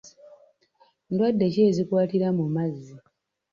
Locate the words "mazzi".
2.55-2.93